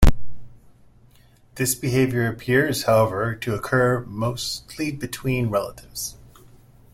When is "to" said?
3.35-3.53